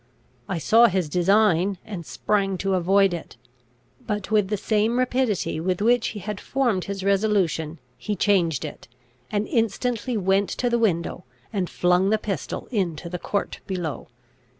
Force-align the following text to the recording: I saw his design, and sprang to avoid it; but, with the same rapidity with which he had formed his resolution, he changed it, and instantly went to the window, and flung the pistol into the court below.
I 0.49 0.57
saw 0.57 0.87
his 0.87 1.07
design, 1.07 1.77
and 1.85 2.07
sprang 2.07 2.57
to 2.57 2.73
avoid 2.73 3.13
it; 3.13 3.37
but, 4.07 4.31
with 4.31 4.47
the 4.47 4.57
same 4.57 4.97
rapidity 4.97 5.59
with 5.59 5.79
which 5.79 6.07
he 6.07 6.19
had 6.21 6.39
formed 6.41 6.85
his 6.85 7.03
resolution, 7.03 7.77
he 7.99 8.15
changed 8.15 8.65
it, 8.65 8.87
and 9.31 9.47
instantly 9.47 10.17
went 10.17 10.49
to 10.49 10.71
the 10.71 10.79
window, 10.79 11.23
and 11.53 11.69
flung 11.69 12.09
the 12.09 12.17
pistol 12.17 12.67
into 12.71 13.09
the 13.09 13.19
court 13.19 13.59
below. 13.67 14.07